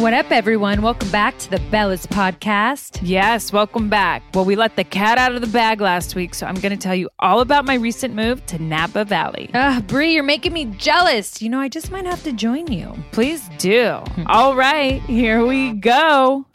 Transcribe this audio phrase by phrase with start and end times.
[0.00, 0.80] What up, everyone?
[0.80, 3.00] Welcome back to the Bellas podcast.
[3.02, 4.22] Yes, welcome back.
[4.32, 6.78] Well, we let the cat out of the bag last week, so I'm going to
[6.78, 9.50] tell you all about my recent move to Napa Valley.
[9.52, 11.42] Ugh, Brie, you're making me jealous.
[11.42, 12.94] You know, I just might have to join you.
[13.12, 14.02] Please do.
[14.24, 16.46] all right, here we go.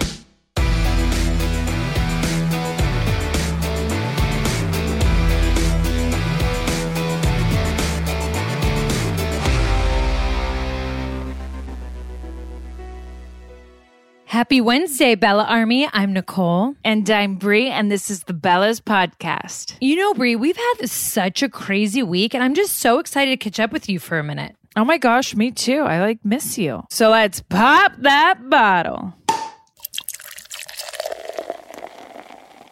[14.35, 15.87] Happy Wednesday, Bella Army.
[15.93, 16.75] I'm Nicole.
[16.83, 19.77] And I'm Brie, and this is the Bellas Podcast.
[19.79, 23.37] You know, Brie, we've had such a crazy week, and I'm just so excited to
[23.37, 24.57] catch up with you for a minute.
[24.75, 25.83] Oh my gosh, me too.
[25.83, 26.83] I like miss you.
[26.89, 29.13] So let's pop that bottle.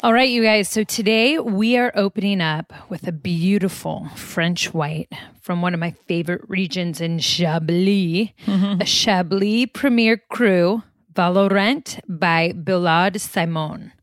[0.03, 0.67] All right, you guys.
[0.67, 5.07] So today we are opening up with a beautiful French white
[5.39, 8.81] from one of my favorite regions in Chablis, mm-hmm.
[8.81, 13.93] a Chablis Premier Cru Vaulorent by Billaud-Simon.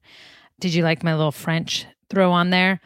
[0.61, 2.81] Did you like my little French throw on there?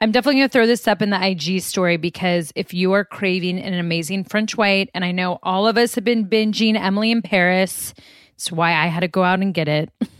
[0.00, 3.04] I'm definitely going to throw this up in the IG story because if you are
[3.04, 7.10] craving an amazing French white, and I know all of us have been binging Emily
[7.10, 7.94] in Paris,
[8.34, 9.90] it's why I had to go out and get it.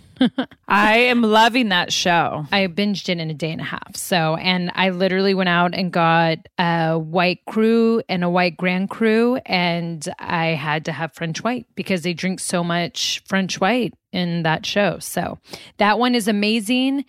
[0.69, 2.47] I am loving that show.
[2.53, 3.97] I binged it in a day and a half.
[3.97, 8.91] So, and I literally went out and got a white cru and a white grand
[8.91, 13.95] cru, and I had to have French white because they drink so much French white
[14.13, 14.99] in that show.
[14.99, 15.39] So,
[15.79, 17.05] that one is amazing,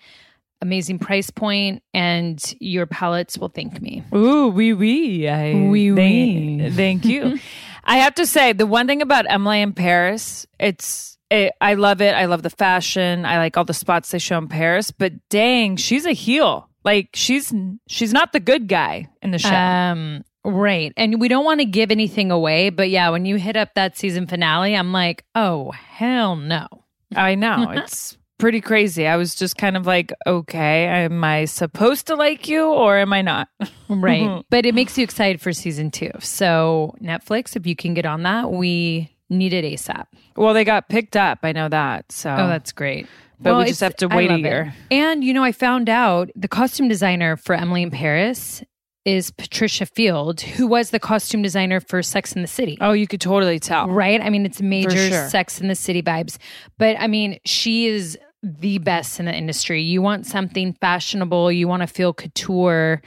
[0.61, 4.03] amazing price point, and your palates will thank me.
[4.13, 5.27] Ooh, wee wee.
[5.27, 6.71] Oui, thank, oui.
[6.71, 7.39] thank you.
[7.83, 12.01] I have to say, the one thing about Emily in Paris, it's it, I love
[12.01, 12.13] it.
[12.15, 13.25] I love the fashion.
[13.25, 14.91] I like all the spots they show in Paris.
[14.91, 16.69] But dang, she's a heel.
[16.83, 17.53] Like she's
[17.87, 19.53] she's not the good guy in the show.
[19.53, 20.93] Um, right.
[20.97, 23.97] And we don't want to give anything away, but yeah, when you hit up that
[23.97, 26.67] season finale, I'm like, oh, hell no.
[27.15, 29.05] I know it's pretty crazy.
[29.05, 33.13] I was just kind of like, okay, am I supposed to like you or am
[33.13, 33.49] I not?
[33.91, 34.43] Right.
[34.51, 36.11] but it makes you excited for season two.
[36.19, 40.05] So, Netflix, if you can get on that, we need it ASAP.
[40.35, 41.39] well, they got picked up.
[41.43, 42.11] I know that.
[42.11, 43.07] So, Oh, that's great.
[43.41, 44.43] But we just have to wait a love it.
[44.43, 44.73] year.
[44.91, 48.61] And, you know, I found out the costume designer for Emily in Paris
[49.05, 52.77] is Patricia Field, who was the costume designer for Sex in the City.
[52.81, 53.87] oh, you could totally tell.
[53.87, 54.19] Right?
[54.19, 55.29] I mean, it's major sure.
[55.29, 56.37] Sex in the City vibes.
[56.77, 59.81] But I mean, she is the best in the industry.
[59.81, 63.01] You want something fashionable, you want to feel couture,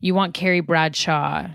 [0.00, 1.46] you want Carrie Bradshaw.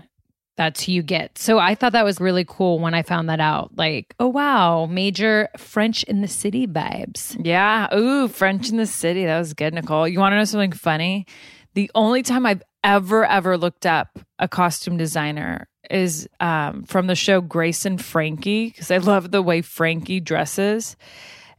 [0.56, 1.38] That's who you get.
[1.38, 3.70] So I thought that was really cool when I found that out.
[3.76, 7.40] Like, oh wow, major French in the City vibes.
[7.42, 7.94] Yeah.
[7.94, 9.24] Ooh, French in the City.
[9.24, 10.06] That was good, Nicole.
[10.06, 11.26] You want to know something funny?
[11.74, 17.14] The only time I've ever, ever looked up a costume designer is um, from the
[17.14, 20.96] show Grace and Frankie because I love the way Frankie dresses,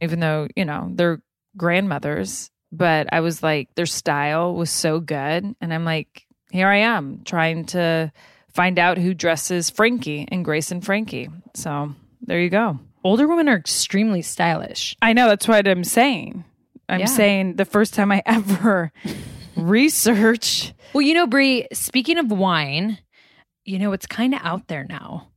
[0.00, 1.20] even though, you know, they're
[1.56, 2.50] grandmothers.
[2.70, 5.54] But I was like, their style was so good.
[5.60, 8.12] And I'm like, here I am trying to
[8.54, 11.28] find out who dresses Frankie and Grace and Frankie.
[11.54, 12.78] So there you go.
[13.02, 14.96] Older women are extremely stylish.
[15.02, 16.44] I know that's what I'm saying.
[16.88, 17.06] I'm Yeah.
[17.06, 18.92] saying the first time I ever
[19.56, 20.72] researched.
[20.92, 22.98] Well, you know, Brie, speaking of wine,
[23.64, 25.28] you know, it's kind of out there now.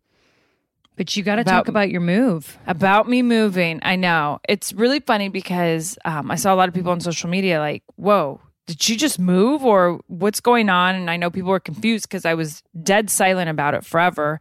[0.96, 2.58] But you got to talk about your move.
[2.66, 4.40] About me moving, I know.
[4.50, 7.84] It's really funny because um, I saw a lot of people on social media like,
[7.98, 10.94] whoa, did she just move or what's going on?
[10.94, 14.40] And I know people were confused because I was dead silent about it forever.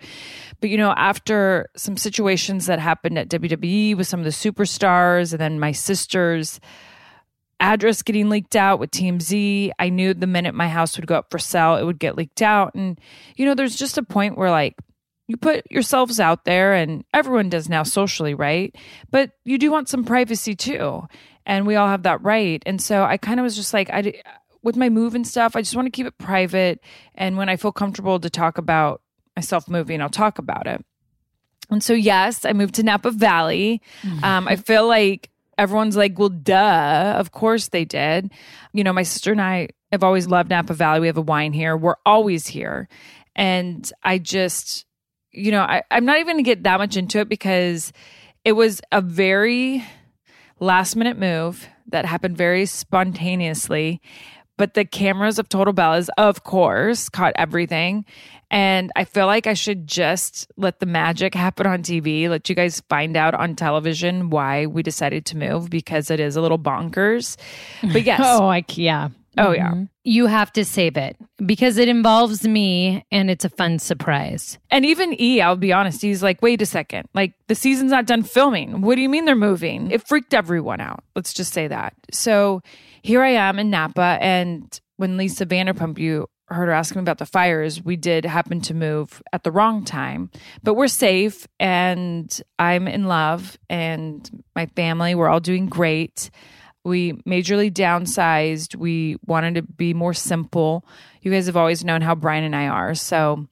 [0.60, 5.32] But, you know, after some situations that happened at WWE with some of the superstars
[5.32, 6.60] and then my sister's
[7.60, 11.30] address getting leaked out with TMZ, I knew the minute my house would go up
[11.30, 12.74] for sale, it would get leaked out.
[12.74, 13.00] And,
[13.36, 14.74] you know, there's just a point where like,
[15.28, 18.74] you put yourselves out there and everyone does now socially, right?
[19.10, 21.06] But you do want some privacy too.
[21.46, 22.62] And we all have that right.
[22.66, 24.20] And so I kind of was just like, I,
[24.62, 26.80] with my move and stuff, I just want to keep it private.
[27.14, 29.00] And when I feel comfortable to talk about
[29.36, 30.84] myself moving, I'll talk about it.
[31.70, 33.80] And so, yes, I moved to Napa Valley.
[34.22, 37.14] Um, I feel like everyone's like, well, duh.
[37.16, 38.32] Of course they did.
[38.72, 41.00] You know, my sister and I have always loved Napa Valley.
[41.00, 41.76] We have a wine here.
[41.76, 42.88] We're always here.
[43.36, 44.84] And I just,
[45.30, 47.92] you know, I, I'm not even going to get that much into it because
[48.44, 49.84] it was a very
[50.60, 54.00] last minute move that happened very spontaneously.
[54.58, 58.06] But the cameras of Total Bellas, of course, caught everything.
[58.50, 62.54] And I feel like I should just let the magic happen on TV, let you
[62.54, 66.58] guys find out on television why we decided to move because it is a little
[66.58, 67.36] bonkers.
[67.82, 68.20] But yes.
[68.24, 69.10] Oh, I, yeah.
[69.38, 69.70] Oh, yeah.
[69.72, 69.88] Mhm.
[70.04, 74.58] You have to save it because it involves me and it's a fun surprise.
[74.70, 77.08] And even E, I'll be honest, he's like, wait a second.
[77.14, 78.80] Like, the season's not done filming.
[78.80, 79.90] What do you mean they're moving?
[79.90, 81.02] It freaked everyone out.
[81.14, 81.94] Let's just say that.
[82.12, 82.62] So
[83.02, 84.18] here I am in Napa.
[84.20, 88.60] And when Lisa Vanderpump, you heard her asking me about the fires, we did happen
[88.60, 90.30] to move at the wrong time.
[90.62, 96.30] But we're safe and I'm in love and my family, we're all doing great.
[96.86, 98.76] We majorly downsized.
[98.76, 100.86] We wanted to be more simple.
[101.20, 102.94] You guys have always known how Brian and I are.
[102.94, 103.48] So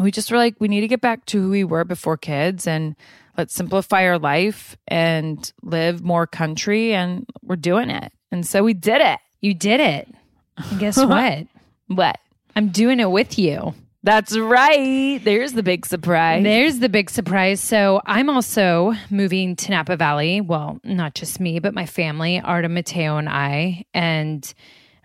[0.00, 2.66] we just were like, we need to get back to who we were before kids
[2.66, 2.96] and
[3.38, 6.92] let's simplify our life and live more country.
[6.92, 8.12] And we're doing it.
[8.32, 9.20] And so we did it.
[9.40, 10.12] You did it.
[10.56, 11.46] And guess what?
[11.86, 12.18] What?
[12.56, 13.74] I'm doing it with you.
[14.02, 15.20] That's right.
[15.22, 16.42] There's the big surprise.
[16.42, 17.60] There's the big surprise.
[17.60, 20.40] So I'm also moving to Napa Valley.
[20.40, 23.84] Well, not just me, but my family, Artem, Mateo, and I.
[23.92, 24.52] And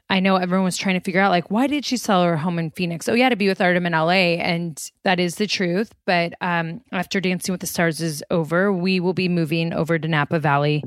[0.10, 2.58] I know everyone was trying to figure out, like, why did she sell her home
[2.58, 3.10] in Phoenix?
[3.10, 4.38] Oh, yeah, to be with Artem in LA.
[4.40, 5.94] And that is the truth.
[6.06, 10.08] But um, after Dancing with the Stars is over, we will be moving over to
[10.08, 10.84] Napa Valley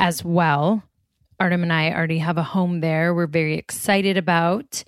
[0.00, 0.82] as well.
[1.38, 3.14] Artem and I already have a home there.
[3.14, 4.82] We're very excited about.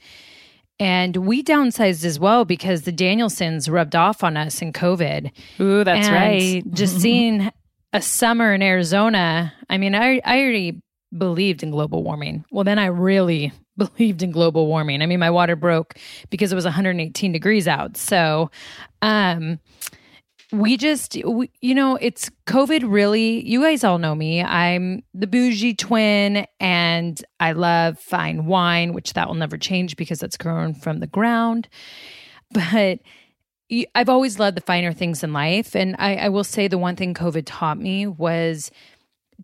[0.78, 5.30] And we downsized as well because the Danielsons rubbed off on us in COVID.
[5.60, 6.74] Ooh, that's And right.
[6.74, 7.50] Just seeing
[7.92, 9.52] a summer in Arizona.
[9.70, 10.82] I mean, I, I already
[11.16, 12.44] believed in global warming.
[12.50, 15.02] Well, then I really believed in global warming.
[15.02, 15.94] I mean, my water broke
[16.30, 17.96] because it was 118 degrees out.
[17.96, 18.50] So,
[19.00, 19.58] um,
[20.52, 23.46] we just, we, you know, it's COVID really.
[23.46, 24.42] You guys all know me.
[24.42, 30.22] I'm the bougie twin and I love fine wine, which that will never change because
[30.22, 31.68] it's grown from the ground.
[32.52, 33.00] But
[33.96, 35.74] i've always loved the finer things in life.
[35.74, 38.70] And I, I will say the one thing COVID taught me was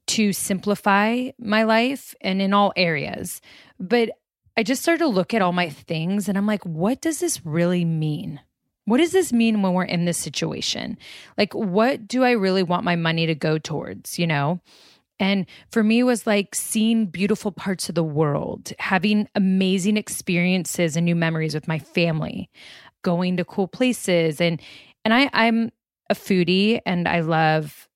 [0.08, 3.40] to simplify my life and in all areas.
[3.80, 4.10] But
[4.56, 7.44] I just started to look at all my things and I'm like, what does this
[7.44, 8.40] really mean?
[8.84, 10.98] What does this mean when we're in this situation?
[11.38, 14.60] Like, what do I really want my money to go towards, you know?
[15.20, 20.96] And for me, it was like seeing beautiful parts of the world, having amazing experiences
[20.96, 22.50] and new memories with my family,
[23.02, 24.40] going to cool places.
[24.40, 24.60] And
[25.04, 25.70] and I, I'm
[26.10, 27.88] a foodie and I love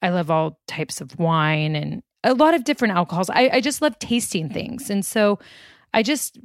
[0.00, 3.30] I love all types of wine and a lot of different alcohols.
[3.30, 4.90] I, I just love tasting things.
[4.90, 5.38] And so
[5.92, 6.38] I just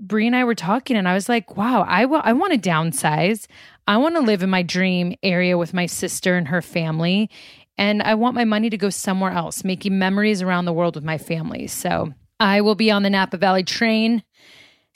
[0.00, 2.58] Brie and I were talking, and I was like, wow, I wa- I want to
[2.70, 3.46] downsize.
[3.86, 7.30] I want to live in my dream area with my sister and her family.
[7.76, 11.04] And I want my money to go somewhere else, making memories around the world with
[11.04, 11.68] my family.
[11.68, 14.22] So I will be on the Napa Valley train,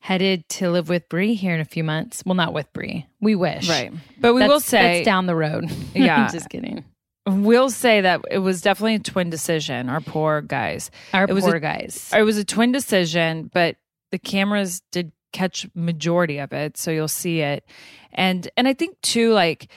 [0.00, 2.22] headed to live with Brie here in a few months.
[2.26, 3.06] Well, not with Brie.
[3.20, 3.68] We wish.
[3.68, 3.92] Right.
[4.18, 5.70] But we That's, will say, that's down the road.
[5.94, 6.24] Yeah.
[6.26, 6.84] I'm just kidding.
[7.26, 9.88] we'll say that it was definitely a twin decision.
[9.88, 10.90] Our poor guys.
[11.14, 12.10] Our It was poor a- guys.
[12.16, 13.76] It was a twin decision, but
[14.12, 17.64] the cameras did catch majority of it, so you'll see it.
[18.12, 19.68] And and I think too, like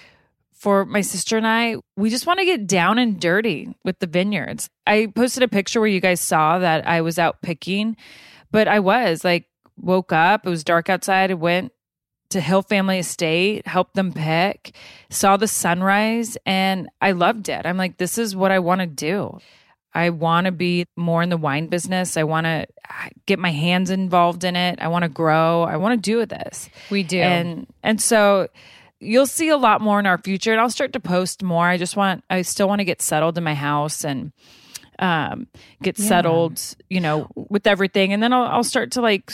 [0.53, 4.07] for my sister and I, we just want to get down and dirty with the
[4.07, 4.69] vineyards.
[4.85, 7.97] I posted a picture where you guys saw that I was out picking,
[8.51, 11.71] but I was like woke up, it was dark outside, I went
[12.29, 14.75] to Hill Family Estate, helped them pick,
[15.09, 17.65] saw the sunrise, and I loved it.
[17.65, 19.39] I'm like, this is what I want to do.
[19.95, 22.17] I want to be more in the wine business.
[22.17, 22.67] I want to
[23.25, 24.79] get my hands involved in it.
[24.81, 25.63] I want to grow.
[25.63, 26.69] I want to do this.
[26.91, 27.19] We do.
[27.21, 28.49] And and so
[28.99, 31.65] you'll see a lot more in our future and I'll start to post more.
[31.65, 34.31] I just want I still want to get settled in my house and
[34.99, 35.47] um
[35.81, 36.07] get Yeah.
[36.07, 39.31] settled, you know, with everything and then I'll I'll start to like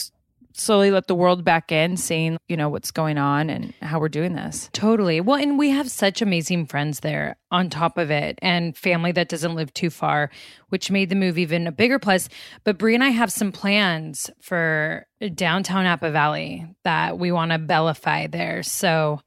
[0.53, 4.09] slowly let the world back in, seeing, you know, what's going on and how we're
[4.09, 4.69] doing this.
[4.73, 5.21] Totally.
[5.21, 9.29] Well, and we have such amazing friends there on top of it and family that
[9.29, 10.29] doesn't live too far,
[10.69, 12.29] which made the move even a bigger plus.
[12.63, 15.05] But Brie and I have some plans for
[15.35, 18.63] downtown Napa Valley that we want to Bellafy there.
[18.63, 19.21] So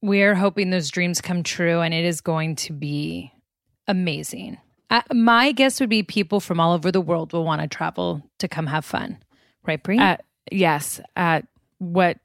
[0.00, 3.32] we're hoping those dreams come true and it is going to be
[3.86, 4.58] amazing.
[4.90, 8.22] Uh, my guess would be people from all over the world will want to travel
[8.38, 9.18] to come have fun.
[9.64, 9.98] Right, Brie?
[9.98, 11.46] At, yes, at
[11.78, 12.18] what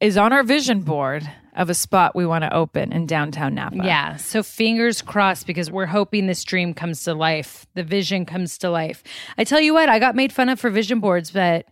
[0.00, 3.76] is on our vision board of a spot we want to open in downtown Napa.
[3.76, 4.16] Yeah.
[4.16, 7.66] So fingers crossed because we're hoping this dream comes to life.
[7.74, 9.02] The vision comes to life.
[9.38, 11.66] I tell you what, I got made fun of for vision boards, but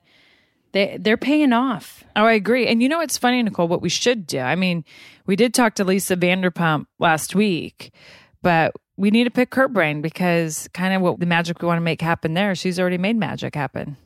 [0.72, 2.04] they they're paying off.
[2.14, 2.66] Oh, I agree.
[2.66, 3.68] And you know what's funny, Nicole?
[3.68, 4.38] What we should do.
[4.38, 4.84] I mean,
[5.26, 7.92] we did talk to Lisa Vanderpump last week,
[8.40, 11.78] but we need to pick her brain because kind of what the magic we want
[11.78, 13.96] to make happen there, she's already made magic happen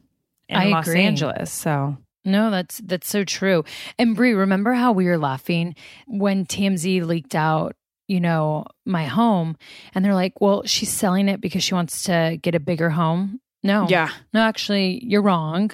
[0.49, 1.03] in I Los agree.
[1.03, 1.51] Angeles.
[1.53, 3.65] So No, that's that's so true.
[3.99, 5.75] And Brie, remember how we were laughing
[6.07, 7.75] when TMZ leaked out,
[8.09, 9.57] you know, my home,
[9.95, 13.41] and they're like, "Well, she's selling it because she wants to get a bigger home."
[13.63, 15.73] No, yeah, No, actually, you're wrong.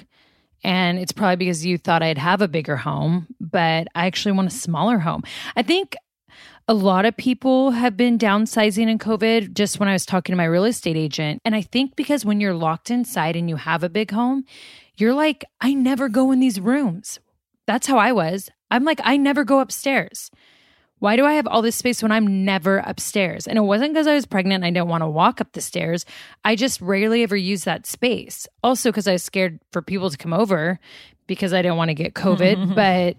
[0.63, 4.47] And it's probably because you thought I'd have a bigger home, but I actually want
[4.47, 5.23] a smaller home.
[5.57, 5.95] I think
[6.67, 10.37] a lot of people have been downsizing in COVID just when I was talking to
[10.37, 11.41] my real estate agent.
[11.43, 14.45] And I think because when you're locked inside and you have a big home,
[14.95, 17.19] you're like, I never go in these rooms.
[17.67, 18.49] That's how I was.
[18.71, 20.31] I'm like, I never go upstairs.
[20.99, 23.45] Why do I have all this space when I'm never upstairs?
[23.45, 25.59] And it wasn't because I was pregnant and I didn't want to walk up the
[25.59, 26.05] stairs.
[26.45, 28.47] I just rarely ever use that space.
[28.63, 30.79] Also, because I was scared for people to come over
[31.27, 32.75] because I didn't want to get COVID.
[32.75, 33.17] but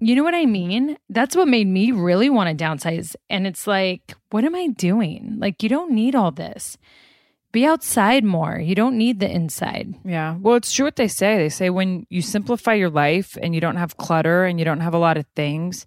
[0.00, 0.96] you know what I mean?
[1.08, 3.14] That's what made me really want to downsize.
[3.28, 5.36] And it's like, what am I doing?
[5.38, 6.76] Like, you don't need all this.
[7.52, 8.58] Be outside more.
[8.60, 9.94] You don't need the inside.
[10.04, 10.36] yeah.
[10.40, 11.36] Well, it's true what they say.
[11.36, 14.80] They say when you simplify your life and you don't have clutter and you don't
[14.80, 15.84] have a lot of things,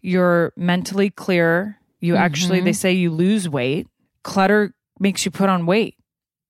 [0.00, 1.78] you're mentally clear.
[2.00, 2.64] You actually, Mm-hmm.
[2.66, 3.86] they say you lose weight.
[4.24, 5.96] Clutter makes you put on weight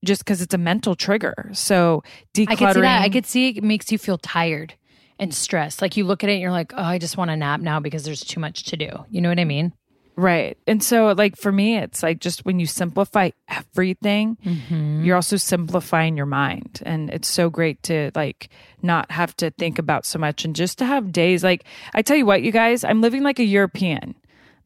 [0.05, 1.51] just because it's a mental trigger.
[1.53, 2.03] So
[2.35, 2.51] decluttering.
[2.51, 3.03] I could see that.
[3.03, 4.75] I could see it makes you feel tired
[5.19, 5.83] and stressed.
[5.83, 7.81] Like you look at it and you're like, oh, I just want to nap now
[7.81, 8.91] because there's too much to do.
[9.11, 9.73] You know what I mean?
[10.17, 10.57] Right.
[10.69, 15.03] And so, like, for me, it's like just when you simplify everything, mm-hmm.
[15.03, 16.81] you're also simplifying your mind.
[16.87, 18.49] And it's so great to, like,
[18.81, 21.43] not have to think about so much and just to have days.
[21.43, 24.15] Like, I tell you what, you guys, I'm living like a European.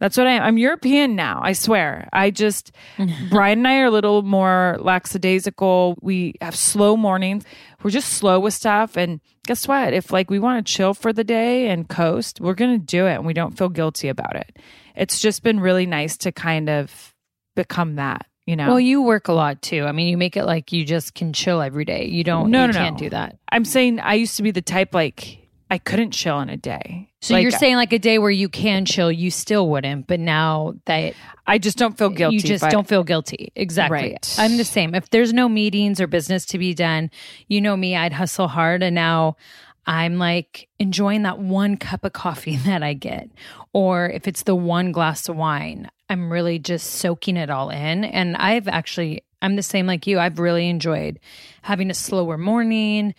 [0.01, 0.43] That's what I am.
[0.45, 1.41] I'm European now.
[1.43, 2.09] I swear.
[2.13, 2.71] I just,
[3.31, 5.97] Brian and I are a little more lackadaisical.
[6.01, 7.45] We have slow mornings.
[7.83, 8.97] We're just slow with stuff.
[8.97, 9.93] And guess what?
[9.93, 13.07] If like we want to chill for the day and coast, we're going to do
[13.07, 14.57] it and we don't feel guilty about it.
[14.95, 17.15] It's just been really nice to kind of
[17.57, 18.69] become that, you know?
[18.69, 19.85] Well, you work a lot too.
[19.85, 22.07] I mean, you make it like you just can chill every day.
[22.07, 22.79] You don't, No, you no, no.
[22.79, 23.37] can't do that.
[23.51, 27.11] I'm saying I used to be the type like I couldn't chill in a day.
[27.21, 30.07] So Like, you're saying like a day where you can chill, you still wouldn't.
[30.07, 31.15] But now that
[31.47, 32.37] I just don't feel guilty.
[32.37, 33.53] you just I- don't feel guilty.
[33.55, 33.99] Exactly.
[34.13, 34.37] Right.
[34.39, 34.95] I'm the same.
[34.95, 37.11] If there's no meetings or business to be done,
[37.49, 38.83] you know me, I'd hustle hard.
[38.83, 39.37] And now
[39.87, 43.29] I'm like enjoying that one cup of coffee that I get.
[43.73, 48.05] Or if it's the one glass of wine, I'm really just soaking it all in.
[48.05, 50.19] And I've actually, I'm the same like you.
[50.19, 51.19] I've really enjoyed
[51.63, 53.15] having a slower morning,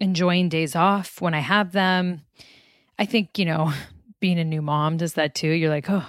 [0.00, 2.22] enjoying days off when I have them.
[2.98, 3.72] I think, you know,
[4.20, 5.50] being a new mom does that too.
[5.50, 6.06] You're like, oh,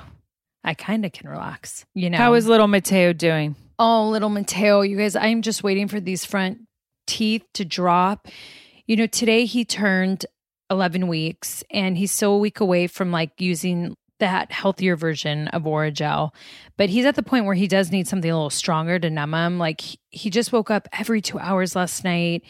[0.63, 2.17] I kind of can relax, you know.
[2.17, 3.55] How is little Mateo doing?
[3.79, 6.59] Oh, little Mateo, you guys, I'm just waiting for these front
[7.07, 8.27] teeth to drop.
[8.85, 10.25] You know, today he turned
[10.69, 15.63] 11 weeks and he's still a week away from like using that healthier version of
[15.63, 16.33] Orajel.
[16.77, 19.33] But he's at the point where he does need something a little stronger to numb
[19.33, 19.57] him.
[19.57, 22.43] Like he, just woke up every two hours last night.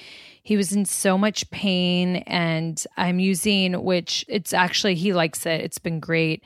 [0.44, 5.62] He was in so much pain and I'm using, which it's actually, he likes it.
[5.62, 6.44] It's been great.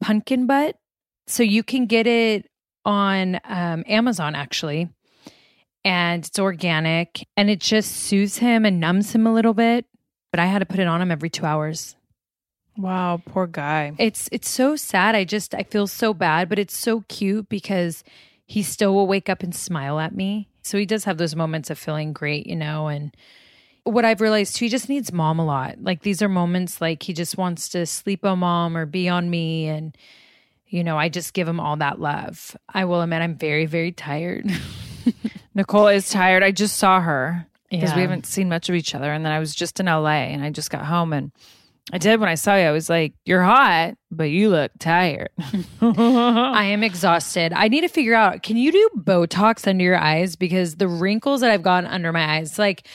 [0.00, 0.76] Pumpkin butt.
[1.26, 2.46] So you can get it
[2.84, 4.90] on um, Amazon actually.
[5.84, 9.86] And it's organic and it just soothes him and numbs him a little bit.
[10.32, 11.96] But I had to put it on him every two hours.
[12.76, 13.92] Wow, poor guy.
[13.98, 15.14] It's it's so sad.
[15.14, 18.04] I just I feel so bad, but it's so cute because
[18.46, 20.48] he still will wake up and smile at me.
[20.62, 23.14] So he does have those moments of feeling great, you know, and
[23.84, 25.76] what I've realized too, he just needs mom a lot.
[25.80, 29.30] Like these are moments like he just wants to sleep on mom or be on
[29.30, 29.96] me and
[30.68, 32.56] you know, I just give him all that love.
[32.68, 34.50] I will admit I'm very, very tired.
[35.54, 36.42] Nicole is tired.
[36.42, 39.12] I just saw her because we haven't seen much of each other.
[39.12, 41.30] And then I was just in LA and I just got home and
[41.92, 42.64] I did when I saw you.
[42.64, 45.28] I was like, You're hot, but you look tired.
[45.80, 47.52] I am exhausted.
[47.52, 50.36] I need to figure out can you do Botox under your eyes?
[50.36, 52.88] Because the wrinkles that I've gotten under my eyes, like,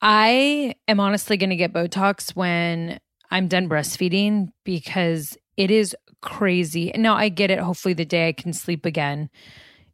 [0.00, 6.92] I am honestly going to get Botox when I'm done breastfeeding because it is crazy.
[6.94, 7.58] Now, I get it.
[7.58, 9.28] Hopefully, the day I can sleep again,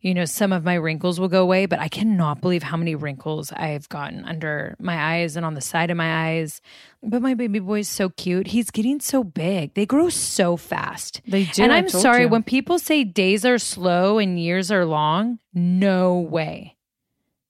[0.05, 2.95] you know, some of my wrinkles will go away, but I cannot believe how many
[2.95, 6.61] wrinkles I've gotten under my eyes and on the side of my eyes.
[7.03, 8.49] But my baby boy is so cute.
[8.49, 9.73] He's getting so big.
[9.73, 11.23] They grow so fast.
[11.27, 11.63] They do.
[11.63, 12.29] And I'm sorry, you.
[12.29, 16.77] when people say days are slow and years are long, no way.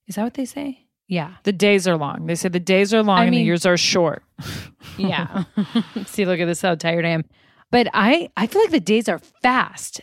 [0.06, 0.87] Is that what they say?
[1.08, 1.34] Yeah.
[1.42, 2.26] the days are long.
[2.26, 4.23] They say the days are long I and the years are short.
[4.96, 5.42] Yeah.
[6.06, 7.25] See, look at this, how tired I am.
[7.73, 10.02] But I, I feel like the days are fast.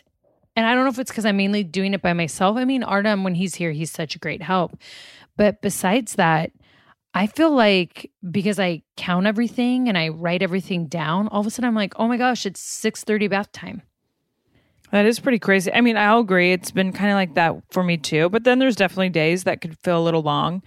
[0.54, 2.56] And I don't know if it's because I'm mainly doing it by myself.
[2.56, 4.76] I mean, Artem, when he's here, he's such a great help.
[5.36, 6.52] But besides that,
[7.14, 11.50] I feel like because I count everything and I write everything down, all of a
[11.50, 13.82] sudden I'm like, oh my gosh, it's 6:30 bath time.
[14.90, 15.72] That is pretty crazy.
[15.72, 16.52] I mean, I'll agree.
[16.52, 18.28] It's been kind of like that for me too.
[18.28, 20.62] But then there's definitely days that could feel a little long.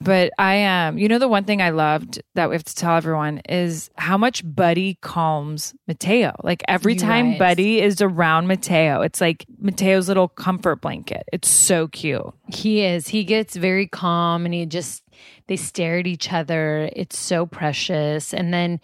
[0.00, 2.74] But I am, um, you know, the one thing I loved that we have to
[2.74, 6.34] tell everyone is how much Buddy calms Mateo.
[6.44, 7.38] Like every You time guys.
[7.38, 11.24] Buddy is around Mateo, it's like Mateo's little comfort blanket.
[11.32, 12.22] It's so cute.
[12.46, 13.08] He is.
[13.08, 15.02] He gets very calm and he just,
[15.48, 16.88] they stare at each other.
[16.94, 18.32] It's so precious.
[18.32, 18.80] And then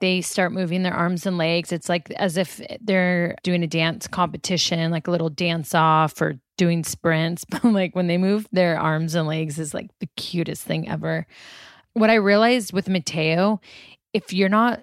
[0.00, 1.72] they start moving their arms and legs.
[1.72, 6.38] It's like as if they're doing a dance competition, like a little dance off or
[6.58, 7.46] doing sprints.
[7.50, 11.26] But like when they move their arms and legs is like the cutest thing ever.
[11.94, 13.60] What I realized with Mateo,
[14.12, 14.82] if you're not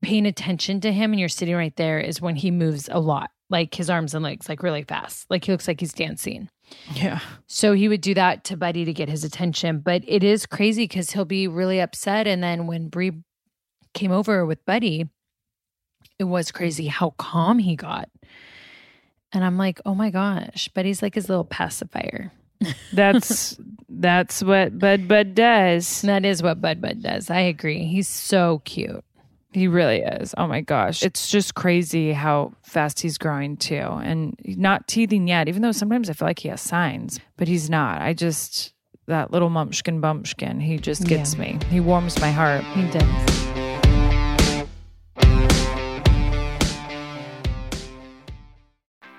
[0.00, 3.30] paying attention to him and you're sitting right there, is when he moves a lot,
[3.50, 5.26] like his arms and legs, like really fast.
[5.28, 6.48] Like he looks like he's dancing.
[6.94, 7.20] Yeah.
[7.46, 9.80] So he would do that to Buddy to get his attention.
[9.80, 12.26] But it is crazy because he'll be really upset.
[12.26, 13.12] And then when Brie
[13.94, 15.08] came over with Buddy,
[16.18, 18.08] it was crazy how calm he got.
[19.32, 22.32] And I'm like, oh my gosh, Buddy's like his little pacifier.
[22.92, 23.56] That's
[23.88, 26.02] that's what Bud Bud does.
[26.02, 27.30] That is what Bud Bud does.
[27.30, 27.84] I agree.
[27.86, 29.04] He's so cute.
[29.52, 30.34] He really is.
[30.36, 31.02] Oh my gosh.
[31.02, 33.76] It's just crazy how fast he's growing too.
[33.76, 37.70] And not teething yet, even though sometimes I feel like he has signs, but he's
[37.70, 38.02] not.
[38.02, 38.74] I just,
[39.06, 41.40] that little mumpkin bumpkin, he just gets Yeah.
[41.40, 41.58] me.
[41.70, 42.62] He warms my heart.
[42.74, 43.47] He does.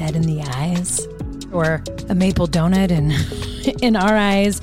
[0.00, 1.06] dead in the eyes,
[1.52, 3.12] or a maple donut in,
[3.82, 4.62] in our eyes.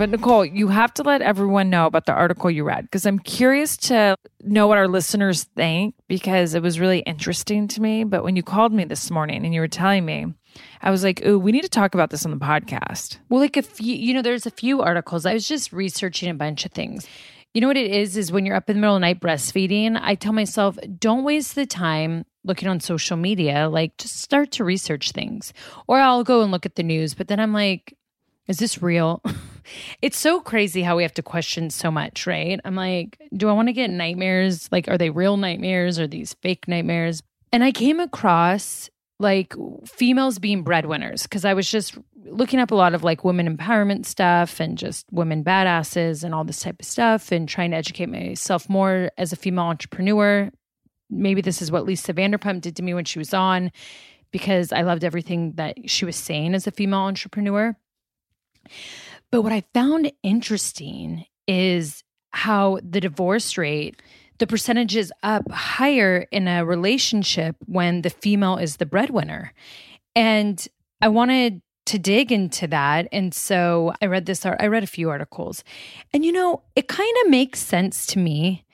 [0.00, 3.18] But Nicole, you have to let everyone know about the article you read because I'm
[3.18, 8.04] curious to know what our listeners think because it was really interesting to me.
[8.04, 10.32] But when you called me this morning and you were telling me,
[10.80, 13.58] I was like, "Ooh, we need to talk about this on the podcast." Well, like
[13.58, 15.26] a few, you know, there's a few articles.
[15.26, 17.06] I was just researching a bunch of things.
[17.52, 18.16] You know what it is?
[18.16, 21.24] Is when you're up in the middle of the night breastfeeding, I tell myself, don't
[21.24, 23.68] waste the time looking on social media.
[23.68, 25.52] Like, just start to research things.
[25.86, 27.94] Or I'll go and look at the news, but then I'm like,
[28.48, 29.22] is this real?
[30.02, 32.60] it's so crazy how we have to question so much, right?
[32.64, 34.68] I'm like, do I want to get nightmares?
[34.72, 37.22] Like, are they real nightmares or these fake nightmares?
[37.52, 42.74] And I came across like females being breadwinners because I was just looking up a
[42.74, 46.86] lot of like women empowerment stuff and just women badasses and all this type of
[46.86, 50.50] stuff and trying to educate myself more as a female entrepreneur.
[51.10, 53.72] Maybe this is what Lisa Vanderpump did to me when she was on
[54.30, 57.76] because I loved everything that she was saying as a female entrepreneur.
[59.30, 64.00] But what I found interesting is how the divorce rate,
[64.38, 69.52] the percentage is up higher in a relationship when the female is the breadwinner.
[70.14, 70.66] And
[71.00, 73.08] I wanted to dig into that.
[73.10, 75.64] And so I read this, I read a few articles.
[76.12, 78.64] And you know, it kind of makes sense to me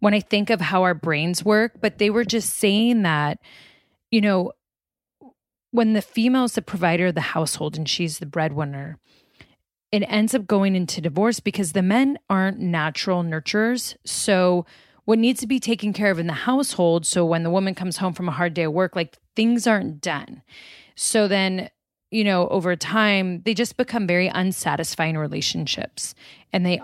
[0.00, 3.38] when I think of how our brains work, but they were just saying that,
[4.10, 4.52] you know,
[5.70, 8.98] when the female is the provider of the household and she's the breadwinner,
[9.94, 13.96] it ends up going into divorce because the men aren't natural nurturers.
[14.04, 14.66] So,
[15.04, 17.98] what needs to be taken care of in the household, so when the woman comes
[17.98, 20.42] home from a hard day of work, like things aren't done.
[20.94, 21.68] So then
[22.10, 26.14] you know, over time, they just become very unsatisfying relationships
[26.52, 26.80] and they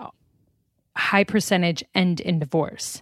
[0.97, 3.01] high percentage end in divorce.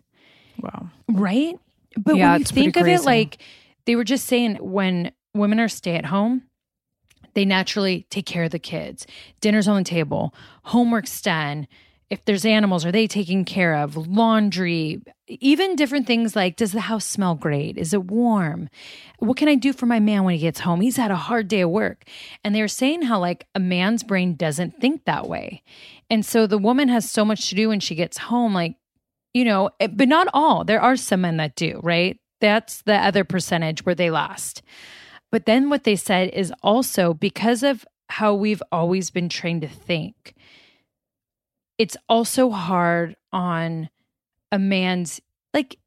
[0.62, 0.92] Wow.
[1.08, 1.58] Right?
[1.98, 3.40] But Yeah, when you think of it, like
[3.86, 6.44] they were just saying when women are stay at home,
[7.34, 9.06] they naturally take care of the kids.
[9.42, 11.68] Dinner's on the table, homework's done.
[12.10, 13.96] If there's animals, are they taken care of?
[13.96, 17.78] Laundry, even different things like does the house smell great?
[17.78, 18.68] Is it warm?
[19.20, 20.82] What can I do for my man when he gets home?
[20.82, 22.06] He's had a hard day of work.
[22.44, 25.62] And they were saying how like a man's brain doesn't think that way.
[26.10, 28.76] And so the woman has so much to do when she gets home, like,
[29.36, 30.64] you know, it- but not all.
[30.64, 32.18] There are some men that do, right?
[32.42, 34.64] That's the other percentage where they last.
[35.32, 39.68] But then what they said is also because of how we've always been trained to
[39.68, 40.34] think,
[41.78, 43.90] it's also hard on
[44.52, 45.22] a man's,
[45.54, 45.78] like,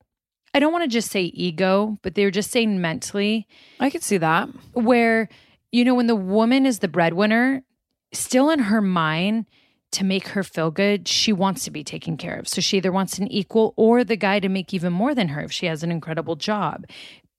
[0.55, 3.47] I don't want to just say ego, but they were just saying mentally,
[3.81, 4.49] I could see that.
[4.75, 5.29] where,
[5.73, 7.63] you know, when the woman is the breadwinner,
[8.13, 9.47] still in her mind,
[9.93, 12.49] to make her feel good, she wants to be taken care of.
[12.49, 15.43] So she either wants an equal or the guy to make even more than her
[15.43, 16.87] if she has an incredible job.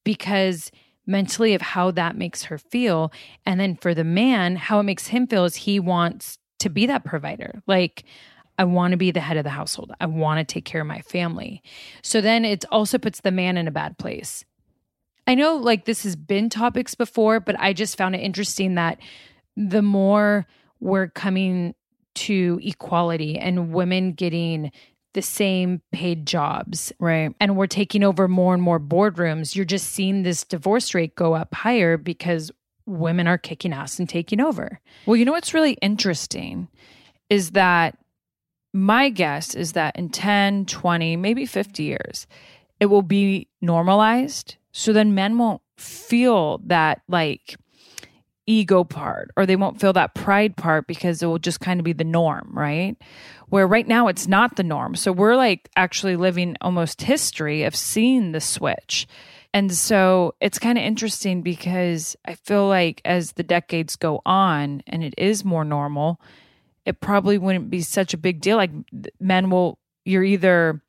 [0.04, 0.72] Because
[1.06, 3.12] mentally of how that makes her feel.
[3.46, 6.86] And then for the man, how it makes him feel is he wants to be
[6.86, 7.62] that provider.
[7.68, 8.06] Like,
[8.58, 9.92] I want to be the head of the household.
[10.00, 11.62] I want to take care of my family.
[12.02, 14.46] So then it also puts the man in a bad place.
[15.26, 19.00] I know like this has been topics before, but I just found it interesting that
[19.56, 20.46] the more
[20.80, 21.76] we're coming
[22.16, 24.72] to equality and women getting
[25.14, 27.34] the same paid jobs Right.
[27.40, 31.34] and we're taking over more and more boardrooms, you're just seeing this divorce rate go
[31.34, 32.52] up higher because
[32.86, 34.80] women are kicking ass and taking over.
[35.06, 36.68] Well, you know what's really interesting
[37.30, 37.98] is that
[38.74, 42.28] my guess is that in 10, 20, maybe 50 years,
[42.80, 44.56] it will be normalized.
[44.72, 47.56] So then men won't feel that like
[48.46, 51.84] ego part or they won't feel that pride part because it will just kind of
[51.84, 52.98] be the norm, right?
[53.50, 54.96] Where right now it's not the norm.
[54.96, 59.08] So we're like actually living almost history of seeing the switch.
[59.54, 64.82] And so it's kind of interesting because I feel like as the decades go on
[64.88, 66.20] and it is more normal,
[66.86, 68.58] it probably wouldn't be such a big deal.
[68.58, 68.72] Like
[69.20, 70.82] men will, you're either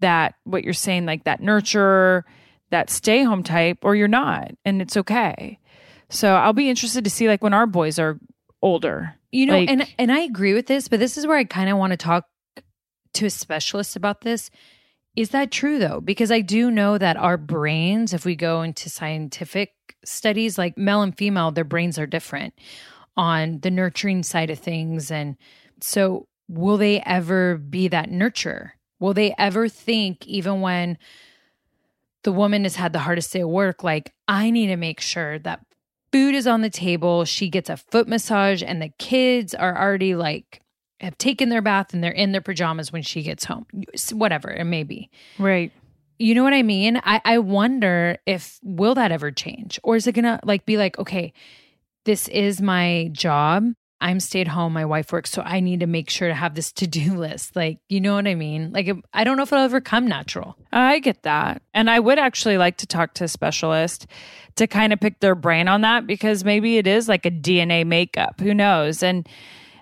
[0.00, 2.24] that, what you're saying, like that nurturer,
[2.70, 4.52] that stay home type, or you're not.
[4.64, 5.58] And it's okay.
[6.10, 8.18] So I'll be interested to see like when our boys are
[8.62, 9.14] older.
[9.32, 11.70] You know, Like- and and I agree with this, but this is where I kind
[11.70, 12.26] of want to talk
[13.14, 14.50] to a specialist about this.
[15.16, 16.00] Is that true though?
[16.00, 19.72] Because I do know that our brains, if we go into scientific
[20.04, 22.54] studies, like male and female, their brains are different
[23.16, 25.10] on the nurturing side of things.
[25.10, 25.36] And
[25.80, 28.70] so, will they ever be that nurturer?
[28.98, 30.96] Will they ever think, even when
[32.22, 35.38] the woman has had the hardest day of work, like, I need to make sure
[35.40, 35.60] that
[36.12, 40.14] food is on the table, she gets a foot massage, and the kids are already
[40.14, 40.60] like,
[41.00, 43.66] have taken their bath and they're in their pajamas when she gets home,
[44.12, 45.10] whatever it may be.
[45.38, 45.72] Right.
[46.18, 47.00] You know what I mean?
[47.02, 49.80] I, I wonder if will that ever change?
[49.82, 51.32] Or is it gonna like be like, okay,
[52.04, 53.72] this is my job.
[54.00, 56.54] I'm stay at home, my wife works, so I need to make sure to have
[56.54, 57.54] this to-do list.
[57.56, 58.72] Like, you know what I mean?
[58.72, 60.56] Like I don't know if it'll ever come natural.
[60.72, 61.62] I get that.
[61.74, 64.06] And I would actually like to talk to a specialist
[64.56, 67.86] to kind of pick their brain on that because maybe it is like a DNA
[67.86, 68.40] makeup.
[68.40, 69.02] Who knows?
[69.02, 69.28] And,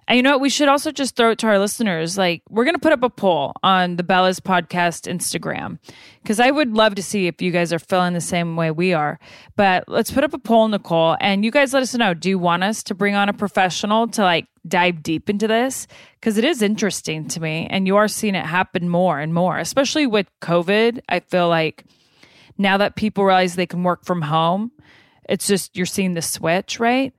[0.09, 0.41] and you know what?
[0.41, 2.17] We should also just throw it to our listeners.
[2.17, 5.79] Like, we're going to put up a poll on the Bella's podcast Instagram
[6.23, 8.95] because I would love to see if you guys are feeling the same way we
[8.95, 9.21] are.
[9.55, 12.15] But let's put up a poll, Nicole, and you guys let us know.
[12.15, 15.87] Do you want us to bring on a professional to like dive deep into this?
[16.15, 19.59] Because it is interesting to me, and you are seeing it happen more and more,
[19.59, 21.01] especially with COVID.
[21.11, 21.85] I feel like
[22.57, 24.73] now that people realize they can work from home,
[25.29, 27.13] it's just you're seeing the switch, right?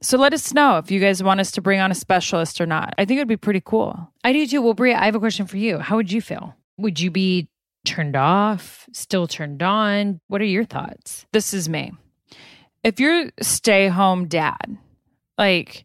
[0.00, 2.66] So let us know if you guys want us to bring on a specialist or
[2.66, 2.94] not.
[2.98, 4.12] I think it would be pretty cool.
[4.22, 4.62] I do too.
[4.62, 5.78] Well, Bria, I have a question for you.
[5.78, 6.54] How would you feel?
[6.76, 7.48] Would you be
[7.84, 10.20] turned off, still turned on?
[10.28, 11.26] What are your thoughts?
[11.32, 11.92] This is me.
[12.84, 14.78] If you're stay home dad,
[15.36, 15.84] like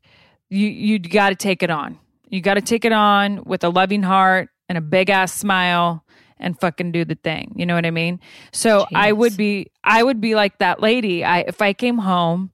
[0.50, 1.98] you you got to take it on.
[2.30, 6.06] You got to take it on with a loving heart and a big ass smile
[6.38, 7.54] and fucking do the thing.
[7.56, 8.20] You know what I mean?
[8.52, 11.24] So I would be I would be like that lady.
[11.24, 12.52] I if I came home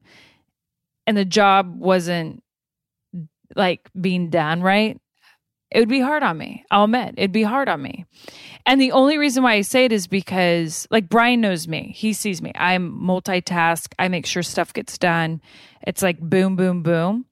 [1.10, 2.44] and the job wasn't
[3.56, 5.02] like being done right,
[5.72, 6.64] it would be hard on me.
[6.70, 8.06] I'll admit, it'd be hard on me.
[8.68, 11.96] And the only reason why I say it is because, like, Brian knows me.
[11.96, 12.52] He sees me.
[12.54, 13.92] I'm multitask.
[13.98, 15.42] I make sure stuff gets done.
[15.82, 17.26] It's like boom, boom, boom.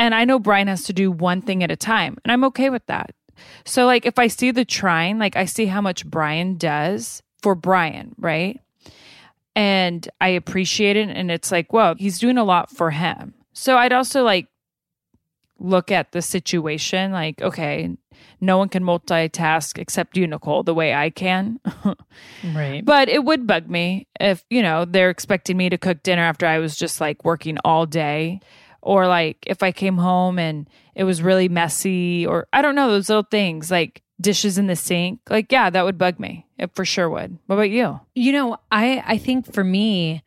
[0.00, 2.68] And I know Brian has to do one thing at a time, and I'm okay
[2.68, 3.14] with that.
[3.64, 7.54] So, like, if I see the trying, like, I see how much Brian does for
[7.54, 8.60] Brian, right?
[9.56, 11.08] And I appreciate it.
[11.08, 13.34] And it's like, well, he's doing a lot for him.
[13.52, 14.48] So, I'd also like
[15.58, 17.96] look at the situation like, okay,
[18.40, 21.60] no one can multitask except you, Nicole, the way I can.
[22.54, 22.84] right.
[22.84, 26.46] But it would bug me if, you know, they're expecting me to cook dinner after
[26.46, 28.40] I was just like working all day.
[28.82, 32.90] Or like if I came home and it was really messy, or I don't know,
[32.90, 35.20] those little things like dishes in the sink.
[35.30, 36.43] Like, yeah, that would bug me.
[36.58, 37.38] It for sure would.
[37.46, 38.00] What about you?
[38.14, 40.22] You know, I I think for me,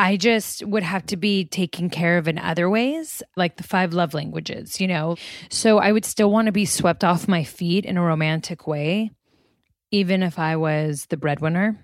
[0.00, 3.92] I just would have to be taken care of in other ways, like the five
[3.92, 5.16] love languages, you know?
[5.50, 9.10] So I would still want to be swept off my feet in a romantic way,
[9.90, 11.78] even if I was the breadwinner.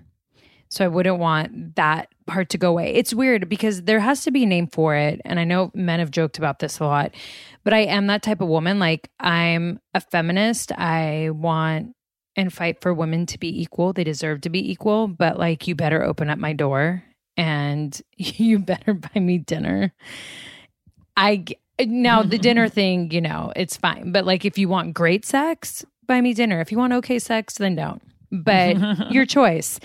[0.71, 2.95] So I wouldn't want that part to go away.
[2.95, 5.21] It's weird because there has to be a name for it.
[5.25, 7.15] And I know men have joked about this a lot,
[7.65, 8.79] but I am that type of woman.
[8.79, 10.73] Like, I'm a feminist.
[10.73, 11.96] I want
[12.37, 13.93] and fight for women to be equal.
[13.93, 17.03] They deserve to be equal, but like, you better open up my door
[17.37, 19.93] and you better buy me dinner.
[21.17, 21.45] I
[21.79, 24.13] now the dinner thing, you know, it's fine.
[24.13, 26.61] But like if you want great sex, buy me dinner.
[26.61, 28.03] If you want okay sex, then don't.
[28.31, 29.81] But your choice.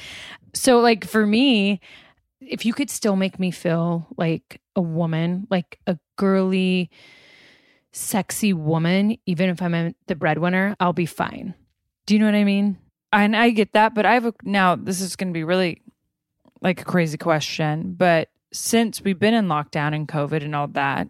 [0.53, 1.79] So like for me,
[2.39, 6.89] if you could still make me feel like a woman, like a girly
[7.93, 11.53] sexy woman, even if I'm the breadwinner, I'll be fine.
[12.11, 12.77] Do you know what I mean?
[13.13, 15.81] And I get that, but I have a, now this is going to be really
[16.61, 21.07] like a crazy question, but since we've been in lockdown and COVID and all that,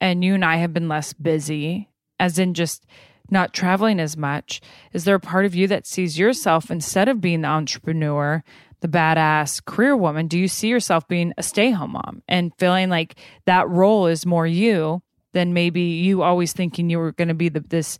[0.00, 2.86] and you and I have been less busy, as in just
[3.30, 4.62] not traveling as much,
[4.94, 8.42] is there a part of you that sees yourself instead of being the entrepreneur,
[8.80, 10.28] the badass career woman?
[10.28, 14.24] Do you see yourself being a stay home mom and feeling like that role is
[14.24, 15.02] more you
[15.34, 17.98] than maybe you always thinking you were going to be the, this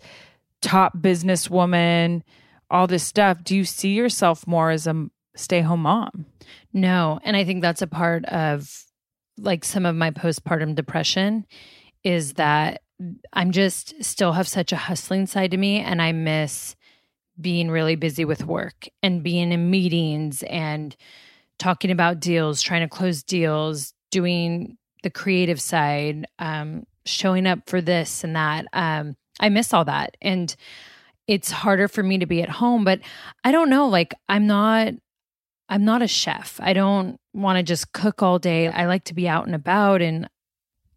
[0.63, 2.23] top businesswoman,
[2.71, 3.43] all this stuff?
[3.45, 6.27] Do you see yourself more as a stay home mom?
[6.73, 7.21] No.
[7.25, 8.85] And I think that's a part of
[9.39, 11.47] like some of my postpartum depression
[12.03, 12.83] is that
[13.33, 16.77] I'm just still have such a hustling side to me and I miss
[17.39, 20.97] being really busy with work and being in meetings and
[21.59, 27.81] talking about deals, trying to close deals, doing the creative side, um, showing up for
[27.81, 28.67] this and that.
[28.73, 30.17] Um, I miss all that.
[30.21, 30.55] And
[31.27, 33.01] it's harder for me to be at home, but
[33.45, 33.89] I don't know.
[33.89, 34.95] Like, I'm not
[35.69, 36.61] I'm not a chef.
[36.63, 38.69] I don't want to just cook all day.
[38.69, 40.01] I like to be out and about.
[40.01, 40.29] And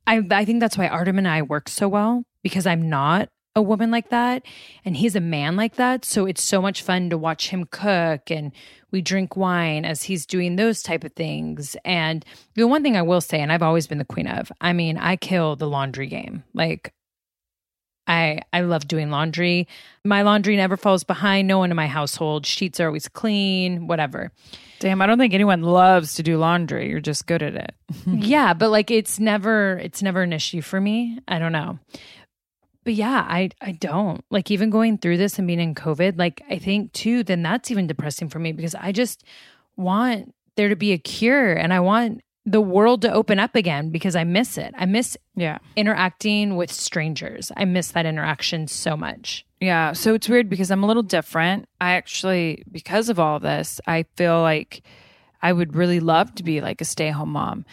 [0.05, 3.61] I, I think that's why Artem and I work so well because I'm not a
[3.63, 4.43] woman like that
[4.85, 6.05] and he's a man like that.
[6.05, 8.51] So it's so much fun to watch him cook and
[8.91, 11.75] we drink wine as he's doing those type of things.
[11.83, 12.23] And
[12.53, 14.97] the one thing I will say, and I've always been the queen of, I mean,
[14.97, 16.43] I kill the laundry game.
[16.53, 16.93] Like
[18.09, 19.67] I I love doing laundry.
[20.03, 21.47] My laundry never falls behind.
[21.47, 22.45] No one in my household.
[22.45, 24.31] Sheets are always clean, whatever.
[24.79, 26.89] Damn, I don't think anyone loves to do laundry.
[26.89, 27.75] You're just good at it.
[28.07, 31.19] yeah, but like it's never it's never an issue for me.
[31.27, 31.77] I don't know.
[32.83, 34.25] But yeah, I I don't.
[34.31, 37.69] Like even going through this and being in COVID, like I think too then that's
[37.69, 39.23] even depressing for me because I just
[39.77, 43.91] want there to be a cure and I want the world to open up again
[43.91, 44.73] because I miss it.
[44.77, 47.51] I miss yeah interacting with strangers.
[47.55, 49.45] I miss that interaction so much.
[49.61, 51.67] Yeah, so it's weird because I'm a little different.
[51.79, 54.81] I actually because of all this, I feel like
[55.41, 57.65] I would really love to be like a stay-home mom.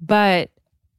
[0.00, 0.50] But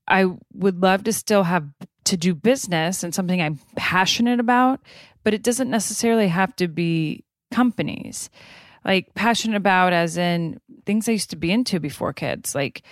[0.07, 1.67] I would love to still have
[2.05, 4.81] to do business and something I'm passionate about,
[5.23, 8.29] but it doesn't necessarily have to be companies.
[8.85, 12.83] Like passionate about as in things I used to be into before kids, like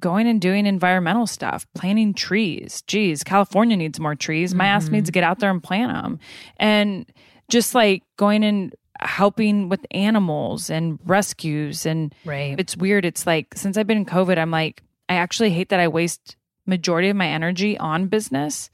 [0.00, 2.82] going and doing environmental stuff, planting trees.
[2.86, 4.54] Geez, California needs more trees.
[4.54, 4.76] My mm-hmm.
[4.76, 6.18] ass needs to get out there and plant them.
[6.58, 7.06] And
[7.48, 11.86] just like going and helping with animals and rescues.
[11.86, 12.58] And right.
[12.58, 13.04] it's weird.
[13.04, 16.36] It's like since I've been in COVID, I'm like, I actually hate that I waste
[16.66, 18.70] majority of my energy on business.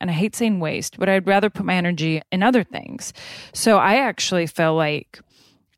[0.00, 3.12] And I hate saying waste, but I'd rather put my energy in other things.
[3.52, 5.20] So I actually feel like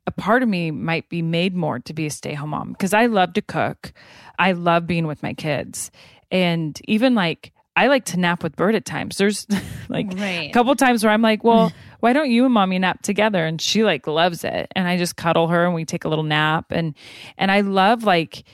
[0.07, 2.94] a part of me might be made more to be a stay home mom because
[2.94, 3.92] I love to cook.
[4.38, 5.90] I love being with my kids.
[6.30, 9.18] And even like, I like to nap with Bird at times.
[9.18, 9.46] There's
[9.88, 10.48] like right.
[10.48, 11.74] a couple times where I'm like, well, mm.
[12.00, 13.44] why don't you and mommy nap together?
[13.44, 14.72] And she like loves it.
[14.74, 16.66] And I just cuddle her and we take a little nap.
[16.70, 16.94] And,
[17.36, 18.44] and I love like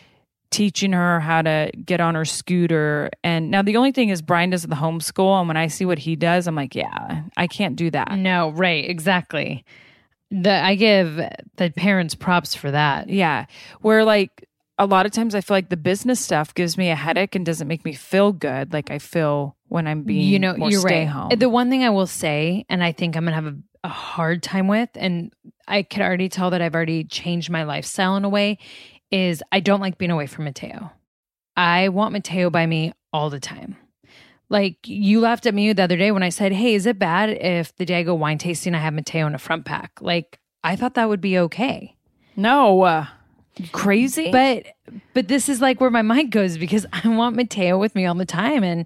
[0.51, 3.11] teaching her how to get on her scooter.
[3.23, 5.39] And now the only thing is Brian does the homeschool.
[5.39, 8.13] And when I see what he does, I'm like, yeah, I can't do that.
[8.19, 9.65] No, right, exactly.
[10.33, 11.21] The I give
[11.57, 13.09] the parents props for that.
[13.09, 13.47] Yeah.
[13.83, 16.97] Where like a lot of times I feel like the business stuff gives me a
[16.97, 18.73] headache and doesn't make me feel good.
[18.73, 21.09] Like I feel when I'm being, you know, you're stay right.
[21.09, 21.31] home.
[21.37, 24.43] The one thing I will say, and I think I'm gonna have a, a hard
[24.43, 25.33] time with, and
[25.69, 28.59] I could already tell that I've already changed my lifestyle in a way,
[29.11, 30.91] is I don't like being away from Mateo.
[31.57, 33.77] I want Mateo by me all the time.
[34.53, 37.31] Like you laughed at me the other day when I said, "Hey, is it bad
[37.31, 40.39] if the day I go wine tasting I have Mateo in a front pack?" Like
[40.63, 41.97] I thought that would be okay.
[42.37, 43.07] no, uh,
[43.73, 44.31] crazy.
[44.31, 44.67] But
[45.15, 48.15] but this is like where my mind goes because I want Mateo with me all
[48.15, 48.85] the time and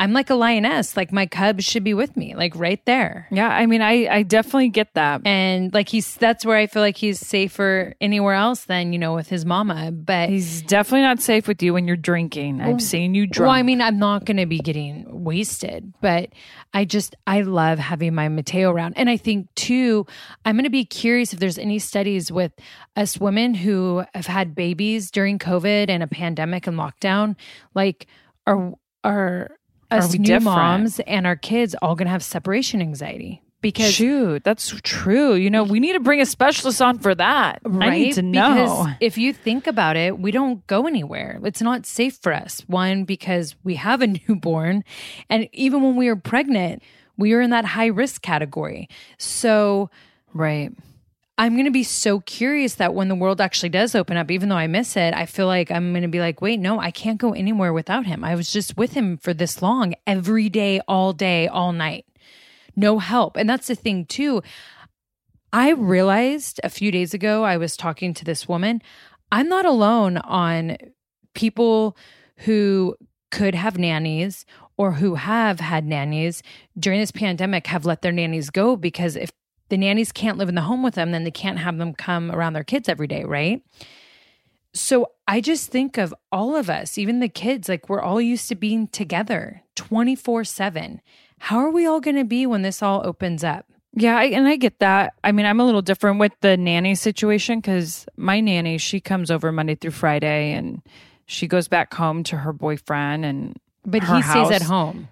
[0.00, 0.96] I'm like a lioness.
[0.96, 3.28] Like my cubs should be with me, like right there.
[3.30, 5.20] yeah, I mean, I, I definitely get that.
[5.26, 9.14] And like he's that's where I feel like he's safer anywhere else than, you know,
[9.14, 9.92] with his mama.
[9.92, 12.62] But He's definitely not safe with you when you're drinking.
[12.62, 12.78] I've oh.
[12.78, 13.48] seen you drunk.
[13.48, 16.30] Well, I mean, I'm not going to be getting wasted, but
[16.72, 18.94] I just, I love having my Mateo around.
[18.96, 20.06] And I think too,
[20.46, 22.52] I'm going to be curious if there's any studies with
[22.96, 27.36] us women who have had babies during COVID and a pandemic and lockdown.
[27.74, 28.06] Like,
[28.46, 28.72] are,
[29.04, 29.50] are,
[29.90, 30.44] us new different?
[30.44, 33.42] moms and our kids all going to have separation anxiety?
[33.62, 35.34] Because Shoot, that's true.
[35.34, 37.60] You know, we need to bring a specialist on for that.
[37.66, 38.54] I need to know.
[38.54, 41.38] Because if you think about it, we don't go anywhere.
[41.44, 42.62] It's not safe for us.
[42.68, 44.82] One, because we have a newborn.
[45.28, 46.82] And even when we were pregnant,
[47.18, 48.88] we were in that high risk category.
[49.18, 49.90] So
[50.32, 50.72] right.
[51.40, 54.50] I'm going to be so curious that when the world actually does open up, even
[54.50, 56.90] though I miss it, I feel like I'm going to be like, wait, no, I
[56.90, 58.22] can't go anywhere without him.
[58.22, 62.04] I was just with him for this long, every day, all day, all night.
[62.76, 63.38] No help.
[63.38, 64.42] And that's the thing, too.
[65.50, 68.82] I realized a few days ago, I was talking to this woman.
[69.32, 70.76] I'm not alone on
[71.34, 71.96] people
[72.40, 72.96] who
[73.30, 74.44] could have nannies
[74.76, 76.42] or who have had nannies
[76.78, 79.30] during this pandemic have let their nannies go because if
[79.70, 82.30] the nannies can't live in the home with them, then they can't have them come
[82.30, 83.62] around their kids every day, right?
[84.72, 88.48] So I just think of all of us, even the kids, like we're all used
[88.50, 91.00] to being together 24 7.
[91.38, 93.66] How are we all going to be when this all opens up?
[93.94, 95.14] Yeah, I, and I get that.
[95.24, 99.30] I mean, I'm a little different with the nanny situation because my nanny, she comes
[99.30, 100.82] over Monday through Friday and
[101.26, 104.68] she goes back home to her boyfriend and But he stays at house.
[104.68, 105.08] home.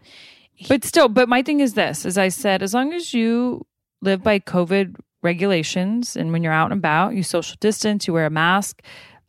[0.68, 3.66] But still, but my thing is this: as I said, as long as you
[4.00, 8.26] live by COVID regulations and when you're out and about, you social distance, you wear
[8.26, 8.82] a mask.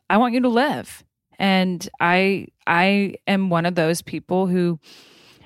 [0.08, 1.04] I want you to live,
[1.38, 4.78] and I I am one of those people who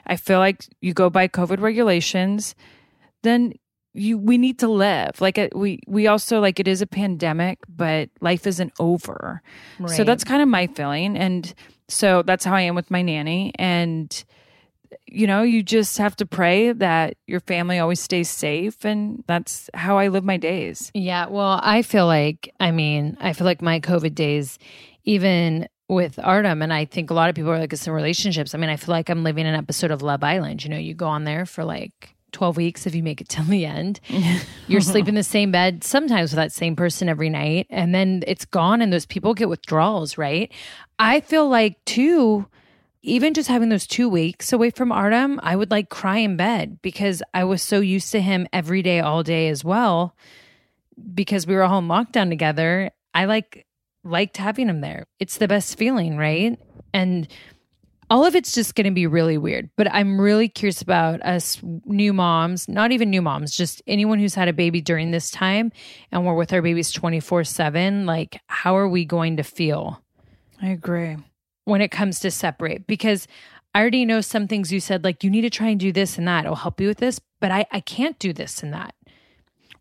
[0.07, 2.55] I feel like you go by COVID regulations,
[3.23, 3.53] then
[3.93, 5.21] you we need to live.
[5.21, 9.43] Like it, we we also like it is a pandemic but life isn't over.
[9.97, 11.55] So that's kind of my feeling and
[11.89, 14.25] so that's how i am with my nanny and
[15.15, 19.71] you know you just have to pray that your family always stays safe and that's
[19.75, 23.61] how i live my days Yeah, well, I feel like, I mean, I feel like
[23.61, 24.59] my COVID days,
[25.05, 28.55] even with Artem, and I think a lot of people are like it's in relationships.
[28.55, 30.65] I mean, I feel like I'm living an episode of Love Island.
[30.65, 33.45] You know, you go on there for like 12 weeks if you make it till
[33.45, 34.01] the end.
[34.69, 38.23] You're sleeping in the same bed, sometimes with that same person every night, and then
[38.27, 40.51] it's gone, and those people get withdrawals, right?
[40.99, 42.47] I feel like, too,
[43.05, 46.81] even just having those two weeks away from Artem, I would like cry in bed
[46.83, 50.17] because I was so used to him every day, all day as well
[51.13, 53.67] because we were all in lockdown together, I like
[54.05, 55.07] liked having him there.
[55.19, 56.59] It's the best feeling, right?
[56.93, 57.27] And
[58.11, 59.71] all of it's just going to be really weird.
[59.77, 64.35] But I'm really curious about us new moms, not even new moms, just anyone who's
[64.35, 65.73] had a baby during this time
[66.13, 68.07] and we're with our babies 24 7.
[68.07, 70.01] Like, how are we going to feel
[70.63, 71.17] i agree
[71.65, 72.87] when it comes to separate?
[72.87, 73.27] Because
[73.75, 76.17] I already know some things you said, like, you need to try and do this
[76.19, 76.45] and that.
[76.45, 78.95] It'll help you with this, but I, I can't do this and that.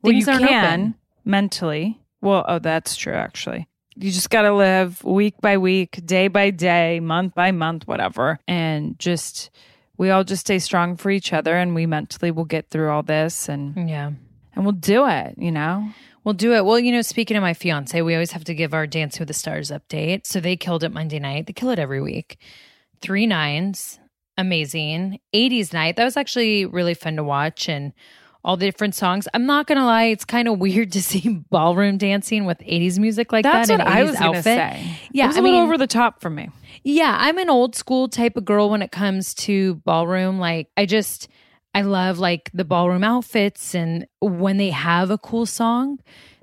[0.02, 0.96] well you Things aren't can open.
[1.26, 6.28] mentally well oh that's true actually you just got to live week by week day
[6.28, 9.50] by day month by month whatever and just
[9.98, 13.04] we all just stay strong for each other and we mentally will get through all
[13.04, 14.12] this and Yeah.
[14.56, 15.88] and we'll do it you know
[16.24, 16.66] We'll do it.
[16.66, 19.28] Well, you know, speaking of my fiance, we always have to give our Dance with
[19.28, 20.26] the Stars update.
[20.26, 21.48] So they killed it Monday night.
[21.48, 22.38] They kill it every week.
[23.02, 24.00] Three nines,
[24.38, 25.20] amazing.
[25.36, 25.96] 80s night.
[25.98, 27.92] That was actually really fun to watch and
[28.46, 29.28] all the different songs.
[29.34, 33.00] I'm not going to lie, it's kind of weird to see ballroom dancing with 80s
[33.00, 33.80] music like that's that.
[33.80, 35.88] what i 80s was gonna say Yeah, it was I a little mean- over the
[35.88, 36.50] top for me
[36.84, 40.40] Yeah, I'm an old school type of girl when it comes to ballroom.
[40.40, 41.30] Like, I just,
[41.74, 46.00] I love like the ballroom outfits and when they have a cool song,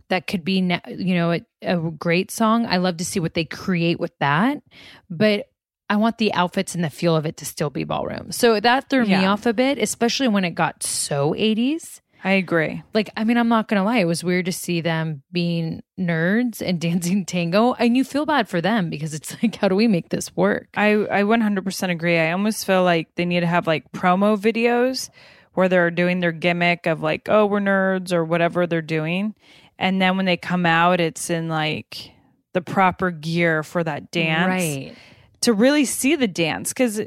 [0.09, 0.55] that could be,
[0.89, 2.67] you know, a, a great song.
[2.67, 4.61] I love to see what they create with that,
[5.09, 5.47] but
[5.89, 8.33] I want the outfits and the feel of it to still be ballroom.
[8.33, 12.01] So that threw me off a bit, especially when it got so 80s.
[12.23, 12.83] I agree.
[12.93, 16.61] Like, I mean, I'm not gonna lie, it was weird to see them being nerds
[16.61, 19.89] and dancing tango, and you feel bad for them because it's like, how do we
[19.89, 20.69] make this work?
[20.77, 22.19] I, I 100% agree.
[22.19, 25.11] I almost feel like they need to have like promo videos
[25.55, 29.35] where they're doing their gimmick of like, oh, we're nerds or whatever they're doing.
[29.79, 32.13] And then when they come out, it's in like
[32.53, 34.49] the proper gear for that dance.
[34.49, 34.95] Right.
[35.43, 37.01] To really see the dance because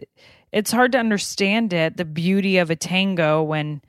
[0.51, 3.81] it's hard to understand it, the beauty of a tango when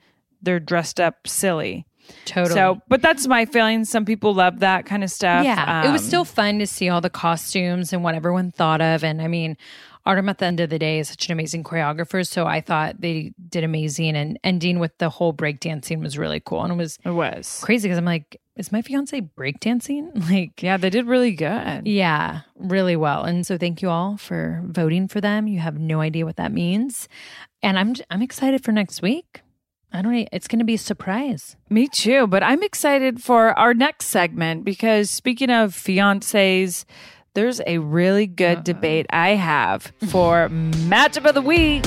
[0.45, 1.85] they're dressed up silly.
[2.25, 2.53] Totally.
[2.53, 3.83] So, but that's my feeling.
[3.83, 5.43] Some people love that kind of stuff.
[5.43, 8.79] Yeah, it was Um, still fun to see all the costumes and what everyone thought
[8.79, 9.03] of.
[9.03, 9.57] And I mean,
[10.05, 12.25] Artem at the end of the day is such an amazing choreographer.
[12.25, 14.15] So I thought they did amazing.
[14.15, 16.61] And ending with the whole breakdancing was really cool.
[16.63, 17.59] And it was It was.
[17.63, 20.11] crazy because I'm like, is my fiance breakdancing?
[20.29, 21.87] Like, Yeah, they did really good.
[21.87, 23.23] yeah, really well.
[23.23, 25.47] And so thank you all for voting for them.
[25.47, 27.09] You have no idea what that means.
[27.63, 29.41] And I'm I'm excited for next week.
[29.95, 30.25] I don't know.
[30.33, 31.55] It's going to be a surprise.
[31.69, 36.83] Me too, but I'm excited for our next segment because speaking of fiancés,
[37.33, 41.85] there's a really good debate I have for matchup of the week.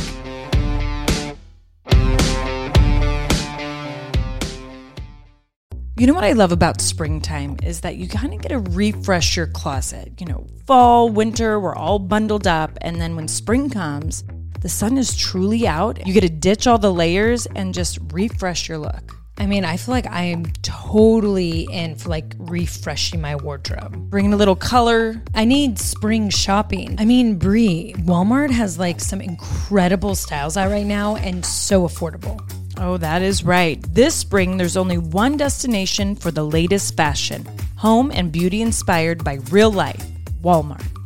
[5.98, 9.36] You know what I love about springtime is that you kind of get to refresh
[9.36, 10.12] your closet.
[10.18, 12.78] You know, fall, winter, we're all bundled up.
[12.80, 14.24] And then when spring comes,
[14.61, 16.06] the sun is truly out.
[16.06, 19.14] You get to ditch all the layers and just refresh your look.
[19.38, 23.96] I mean, I feel like I am totally in for like refreshing my wardrobe.
[24.11, 25.22] Bringing a little color.
[25.32, 26.96] I need spring shopping.
[26.98, 32.40] I mean, Brie, Walmart has like some incredible styles out right now and so affordable.
[32.78, 33.80] Oh, that is right.
[33.94, 37.46] This spring, there's only one destination for the latest fashion
[37.76, 40.04] home and beauty inspired by real life
[40.42, 40.97] Walmart.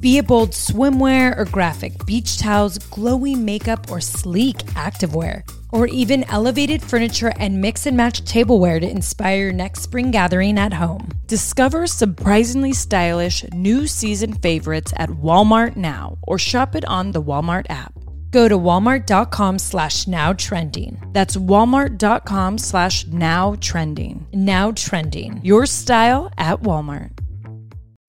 [0.00, 5.42] Be it bold swimwear or graphic beach towels, glowy makeup or sleek activewear,
[5.72, 10.58] or even elevated furniture and mix and match tableware to inspire your next spring gathering
[10.58, 11.06] at home.
[11.26, 17.66] Discover surprisingly stylish new season favorites at Walmart now or shop it on the Walmart
[17.68, 17.92] app.
[18.30, 21.10] Go to walmart.com slash now trending.
[21.12, 24.26] That's walmart.com slash now trending.
[24.32, 25.40] Now trending.
[25.44, 27.19] Your style at Walmart.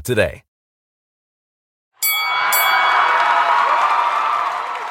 [0.00, 0.42] today.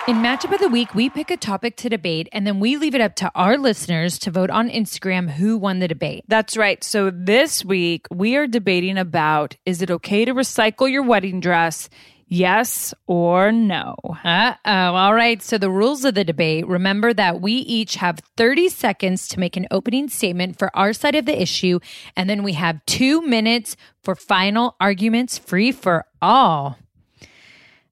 [0.08, 2.96] In Matchup of the Week, we pick a topic to debate and then we leave
[2.96, 6.24] it up to our listeners to vote on Instagram who won the debate.
[6.30, 6.82] That's right.
[6.82, 11.90] So this week we are debating about is it okay to recycle your wedding dress?
[12.30, 13.96] Yes or no?
[14.24, 14.96] Uh oh.
[14.96, 15.42] All right.
[15.42, 19.56] So, the rules of the debate remember that we each have 30 seconds to make
[19.56, 21.80] an opening statement for our side of the issue.
[22.18, 26.78] And then we have two minutes for final arguments free for all.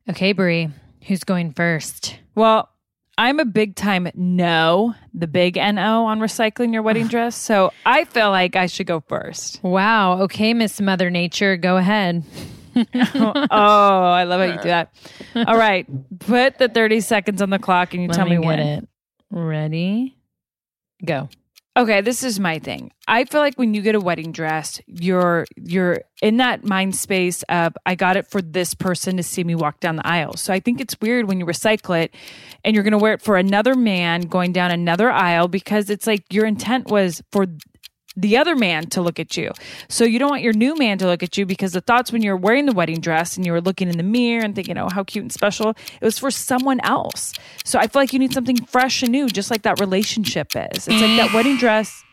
[0.10, 0.70] Okay, Brie,
[1.08, 2.20] who's going first?
[2.36, 2.70] Well,
[3.18, 7.38] I'm a big time no, the big NO on recycling your wedding dress.
[7.38, 9.64] So I feel like I should go first.
[9.64, 10.24] Wow.
[10.24, 12.24] Okay, Miss Mother Nature, go ahead.
[12.96, 14.94] oh, I love how you do that.
[15.48, 15.88] All right.
[16.20, 18.60] Put the 30 seconds on the clock and you Let tell me, me when.
[18.60, 18.88] it.
[19.32, 20.18] Ready?
[21.04, 21.30] Go.
[21.78, 22.90] Okay, this is my thing.
[23.06, 27.44] I feel like when you get a wedding dress, you're you're in that mind space
[27.50, 30.38] of I got it for this person to see me walk down the aisle.
[30.38, 32.16] So I think it's weird when you recycle it
[32.64, 36.08] and you're going to wear it for another man going down another aisle because it's
[36.08, 37.46] like your intent was for
[38.18, 39.52] the other man to look at you.
[39.90, 42.22] So you don't want your new man to look at you because the thoughts when
[42.22, 44.90] you're wearing the wedding dress and you were looking in the mirror and thinking, oh,
[44.90, 47.34] how cute and special, it was for someone else.
[47.64, 50.88] So I feel like you need something fresh and new, just like that relationship is.
[50.88, 52.04] It's like that wedding dress.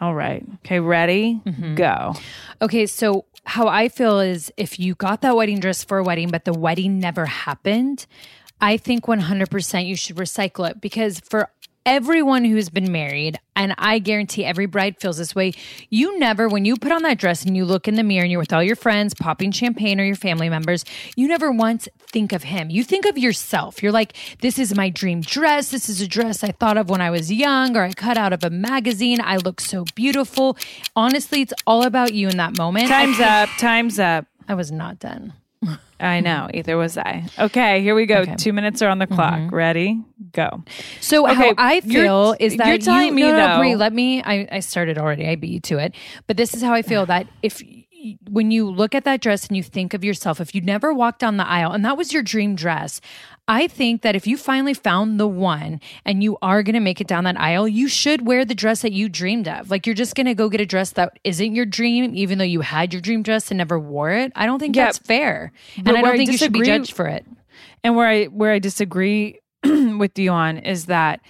[0.00, 0.44] All right.
[0.56, 1.40] Okay, ready?
[1.46, 1.74] Mm-hmm.
[1.74, 2.14] Go.
[2.60, 6.28] Okay, so how I feel is if you got that wedding dress for a wedding,
[6.28, 8.06] but the wedding never happened,
[8.60, 11.50] I think 100% you should recycle it because for
[11.86, 15.52] everyone who's been married, and I guarantee every bride feels this way.
[15.88, 18.30] You never, when you put on that dress and you look in the mirror and
[18.30, 20.84] you're with all your friends popping champagne or your family members,
[21.14, 22.68] you never once think of him.
[22.68, 23.82] You think of yourself.
[23.82, 25.70] You're like, this is my dream dress.
[25.70, 28.32] This is a dress I thought of when I was young or I cut out
[28.32, 29.20] of a magazine.
[29.22, 30.58] I look so beautiful.
[30.96, 32.88] Honestly, it's all about you in that moment.
[32.88, 33.48] Time's up.
[33.58, 34.26] Time's up.
[34.48, 35.32] I was not done.
[35.98, 36.48] I know.
[36.52, 37.26] Either was I.
[37.38, 38.18] Okay, here we go.
[38.18, 38.36] Okay.
[38.36, 39.34] Two minutes are on the clock.
[39.34, 39.54] Mm-hmm.
[39.54, 40.00] Ready?
[40.32, 40.62] Go.
[41.00, 43.76] So Okay, how I feel is that you're telling you, me, no, no, though- Brie,
[43.76, 44.22] let me.
[44.22, 45.26] I, I started already.
[45.26, 45.94] I beat you to it,
[46.26, 47.62] but this is how I feel that if
[48.28, 51.18] when you look at that dress and you think of yourself, if you never walked
[51.18, 53.00] down the aisle and that was your dream dress,
[53.48, 57.00] I think that if you finally found the one and you are going to make
[57.00, 59.70] it down that aisle, you should wear the dress that you dreamed of.
[59.70, 62.44] Like you're just going to go get a dress that isn't your dream, even though
[62.44, 64.32] you had your dream dress and never wore it.
[64.34, 66.78] I don't think Yeah, that's fair, and I don't I think you should be disagree-
[66.78, 67.24] judged for it.
[67.84, 71.20] And where I where I disagree with you on is that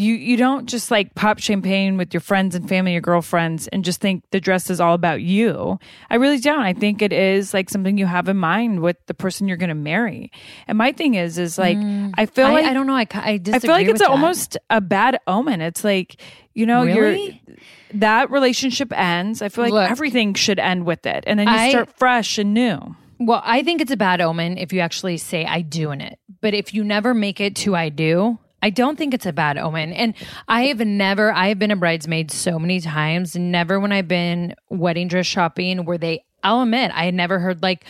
[0.00, 3.84] you you don't just like pop champagne with your friends and family, your girlfriends, and
[3.84, 5.78] just think the dress is all about you.
[6.08, 6.60] I really don't.
[6.62, 9.68] I think it is like something you have in mind with the person you're going
[9.68, 10.32] to marry.
[10.66, 12.12] And my thing is, is like mm.
[12.16, 12.96] I feel I, like I don't know.
[12.96, 14.08] I, I disagree I feel like it's that.
[14.08, 15.60] almost a bad omen.
[15.60, 16.20] It's like,
[16.54, 17.42] you know, Really?
[17.46, 17.56] you're
[17.94, 19.42] that relationship ends.
[19.42, 19.90] I feel like Look.
[19.90, 21.24] everything should end with it.
[21.26, 22.96] And then you I- start fresh and new.
[23.22, 26.18] Well, I think it's a bad omen if you actually say I do in it.
[26.40, 29.56] But if you never make it to I do, I don't think it's a bad
[29.58, 29.92] omen.
[29.92, 30.14] And
[30.48, 34.54] I have never, I have been a bridesmaid so many times, never when I've been
[34.68, 37.84] wedding dress shopping where they, I'll admit, I had never heard like,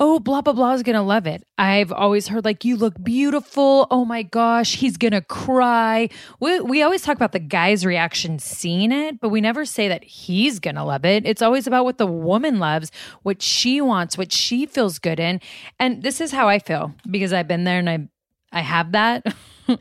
[0.00, 1.46] oh, blah, blah, blah is going to love it.
[1.56, 3.86] I've always heard like, you look beautiful.
[3.90, 6.08] Oh my gosh, he's going to cry.
[6.40, 10.02] We, we always talk about the guy's reaction seeing it, but we never say that
[10.02, 11.24] he's going to love it.
[11.24, 12.90] It's always about what the woman loves,
[13.22, 15.40] what she wants, what she feels good in.
[15.78, 18.08] And this is how I feel because I've been there and I,
[18.52, 19.24] I have that.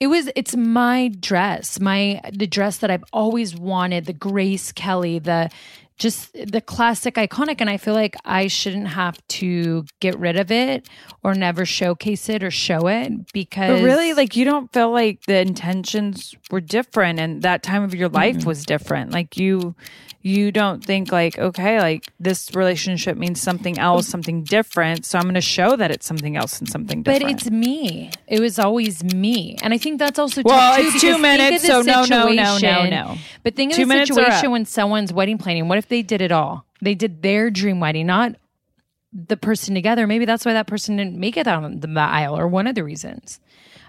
[0.00, 5.18] It was it's my dress, my the dress that I've always wanted, the Grace Kelly,
[5.18, 5.50] the
[5.98, 10.50] just the classic iconic and I feel like I shouldn't have to get rid of
[10.50, 10.88] it
[11.24, 15.24] or never showcase it or show it because But really, like, you don't feel like
[15.26, 19.10] the intentions were different and that time of your life was different.
[19.12, 19.74] Like, you.
[20.20, 24.10] You don't think like okay, like this relationship means something else, mm.
[24.10, 25.06] something different.
[25.06, 27.22] So I'm going to show that it's something else and something different.
[27.22, 28.10] But it's me.
[28.26, 31.82] It was always me, and I think that's also Well, too, it's two minutes, so
[31.82, 33.16] no, no, no, no, no.
[33.44, 35.68] But think of Two the situation when someone's wedding planning.
[35.68, 36.66] What if they did it all?
[36.80, 38.36] They did their dream wedding, not
[39.12, 40.06] the person together.
[40.06, 42.84] Maybe that's why that person didn't make it down the aisle, or one of the
[42.84, 43.40] reasons.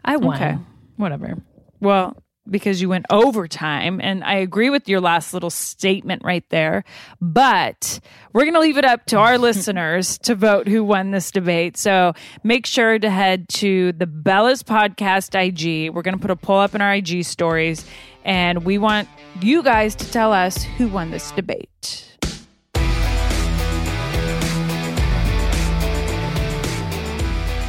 [0.03, 0.35] I won.
[0.35, 0.57] Okay.
[0.97, 1.37] Whatever.
[1.79, 2.17] Well,
[2.51, 3.99] because you went overtime.
[4.01, 6.83] And I agree with your last little statement right there.
[7.21, 7.99] But
[8.33, 11.77] we're going to leave it up to our listeners to vote who won this debate.
[11.77, 15.93] So make sure to head to the Bellas Podcast IG.
[15.93, 17.85] We're going to put a poll up in our IG stories.
[18.25, 19.07] And we want
[19.41, 22.08] you guys to tell us who won this debate.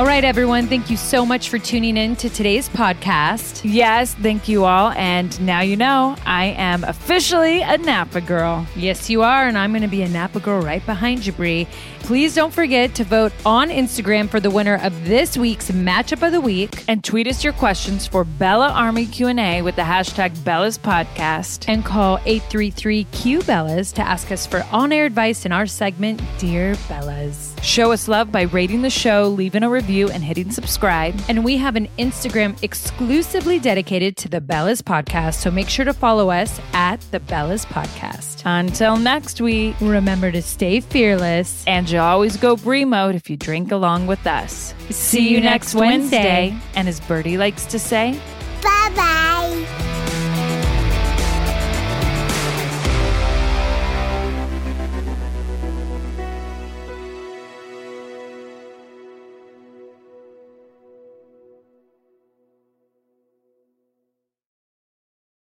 [0.00, 0.66] All right, everyone.
[0.66, 3.60] Thank you so much for tuning in to today's podcast.
[3.64, 4.92] Yes, thank you all.
[4.92, 8.66] And now you know I am officially a Napa girl.
[8.74, 11.66] Yes, you are, and I'm going to be a Napa girl right behind you, Brie.
[11.98, 16.32] Please don't forget to vote on Instagram for the winner of this week's matchup of
[16.32, 16.82] the week.
[16.88, 21.66] And tweet us your questions for Bella Army Q&A with the hashtag Bella's Podcast.
[21.68, 27.49] and call 833-Q-BELLAS to ask us for on-air advice in our segment, Dear Bellas.
[27.62, 31.14] Show us love by rating the show, leaving a review, and hitting subscribe.
[31.28, 35.92] And we have an Instagram exclusively dedicated to the Bellas podcast, so make sure to
[35.92, 38.42] follow us at the Bellas podcast.
[38.46, 41.62] Until next week, Remember to stay fearless.
[41.66, 44.74] and you always go Brie mode if you drink along with us.
[44.88, 46.56] See you next Wednesday.
[46.74, 48.18] And as Birdie likes to say,